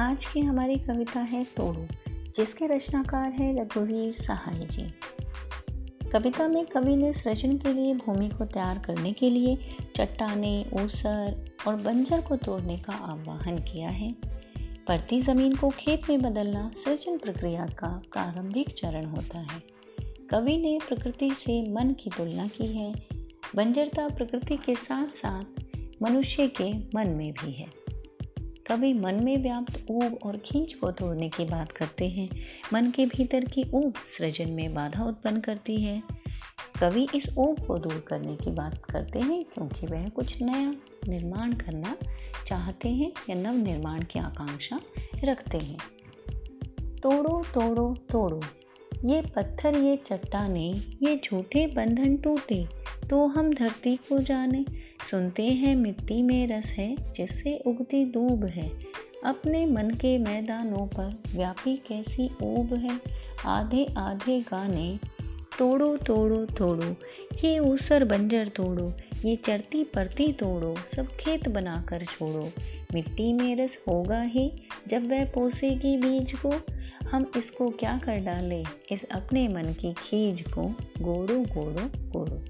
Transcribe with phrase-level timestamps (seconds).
[0.00, 4.86] आज की हमारी कविता है तोड़ो, जिसके रचनाकार है रघुवीर सहाय जी।
[6.08, 9.58] कविता में कवि ने सृजन के लिए भूमि को तैयार करने के लिए,
[9.96, 14.12] चट्टाने, ऊसर और बंजर को तोड़ने का आह्वान किया है।
[14.88, 19.62] परती ज़मीन को खेत में बदलना सृजन प्रक्रिया का प्रारंभिक चरण होता है।
[20.30, 22.94] कवि ने प्रकृति से मन की तुलना की है।
[23.56, 25.62] बंजरता प्रकृति के साथ साथ
[26.02, 27.79] मनुष्य के मन में भी है।
[28.70, 32.28] कवि मन में व्याप्त ऊब और खींच को तोड़ने की बात करते हैं।
[32.72, 36.02] मन के भीतर की ऊब सृजन में बाधा उत्पन्न करती है।
[36.82, 40.74] कभी इस ऊब को दूर करने की बात करते हैं क्योंकि वह कुछ नया
[41.08, 41.96] निर्माण करना
[42.46, 44.80] चाहते हैं या नव निर्माण की आकांक्षा
[45.24, 45.78] रखते हैं।
[46.96, 48.40] तोड़ो तोड़ो तोड़ो।
[49.04, 50.68] ये पत्थर, ये चट्टाने,
[51.02, 52.64] ये झूठे बंधन टूटे
[53.10, 54.64] तो हम धरती को जाने।
[55.10, 58.70] सुनते हैं मिट्टी में रस है, जिससे उगती दूब है।
[59.24, 63.00] अपने मन के मैदानों पर व्यापी कैसी ऊब है?
[63.46, 64.98] आधे आधे गाने,
[65.58, 66.94] तोड़ो तोड़ो तोड़ो।
[67.44, 68.92] ये ऊसर बंजर तोड़ो,
[69.24, 72.48] ये चरती परती तोड़ो, सब खेत बनाकर छोड़ो।
[72.94, 74.50] मिट्टी में रस होगा ही,
[74.88, 76.52] जब वह पोसेगी बीज को।
[77.10, 78.64] हम इसको क्या कर डालें?
[78.92, 80.62] इस अपने मन की खीज को
[81.00, 82.40] गोड़ो गोड़ो गोड़ो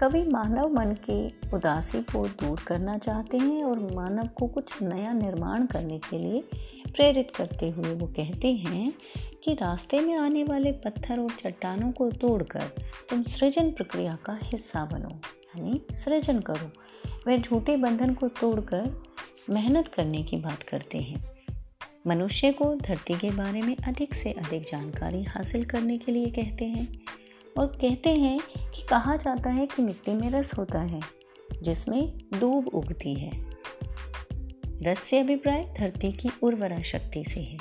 [0.00, 5.12] कवि मानव मन के उदासी को दूर करना चाहते हैं और मानव को कुछ नया
[5.12, 6.40] निर्माण करने के लिए
[6.92, 8.92] प्रेरित करते हुए वो कहते हैं
[9.44, 12.62] कि रास्ते में आने वाले पत्थर और चट्टानों को तोड़कर
[13.10, 16.70] तुम सृजन प्रक्रिया का हिस्सा बनो, यानी सृजन करो।
[17.26, 19.02] वह झूठे बंधन को तोड़कर
[19.50, 21.33] मेहनत करने की बात करते हैं।
[22.06, 26.64] मनुष्य को धरती के बारे में अधिक से अधिक जानकारी हासिल करने के लिए कहते
[26.64, 27.00] हैं
[27.58, 31.00] और कहते हैं कि कहा जाता है कि मिट्टी में रस होता है,
[31.62, 33.30] जिसमें दूब उगती है।
[34.82, 37.56] रस से अभिप्राय धरती की उर्वरा शक्ति से है।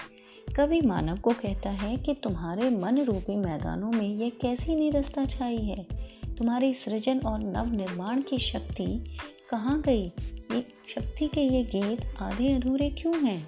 [0.56, 5.58] कवि मानव को कहता है कि तुम्हारे मन रूपी मैदानों में यह कैसी निरस्ता छाई
[5.58, 5.88] है?
[6.36, 9.18] तुम्हारी सृजन और नव निर्माण की शक्ति
[9.50, 10.06] कहाँ गई?
[10.52, 10.62] ये
[10.96, 13.48] शक्ति के ये गीत आधे अधूरे क्यों हैं?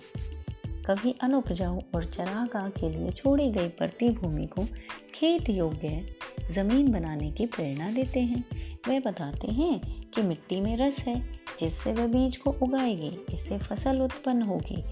[0.86, 4.66] कभी अनुपजाऊ और चरागाह के लिए छोड़ी गई पड़ती भूमि को
[5.16, 6.06] खेत योग्य
[6.52, 8.44] ज़मीन बनाने की प्रेरणा देते हैं।
[8.88, 9.80] वे बताते हैं
[10.10, 11.16] कि मिट्टी में रस है,
[11.60, 14.84] जिससे वह बीज को उगाएगी, इससे फ़सल उत्पन्न होगी।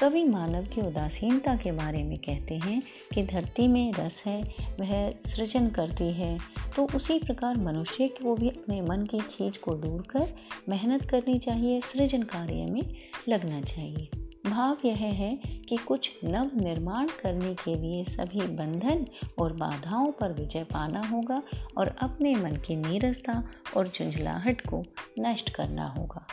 [0.00, 2.80] कवि मानव की उदासीनता के बारे में कहते हैं
[3.14, 4.40] कि धरती में रस है,
[4.80, 6.38] वह सृजन करती है
[6.76, 10.34] तो उसी प्रकार मनुष्य को भी अपने मन की खींच को दूर कर
[10.68, 12.82] मेहनत करनी चाहिए, सृजन कार्य में
[13.28, 14.08] लगना चाहिए।
[14.46, 15.34] भाव यह है
[15.68, 19.06] कि कुछ नव निर्माण करने के लिए सभी बंधन
[19.38, 21.42] और बाधाओं पर विजय पाना होगा
[21.76, 23.42] और अपने मन की नीरसता
[23.76, 24.82] और झुंझलाहट को
[25.18, 26.26] नष्ट करना होगा।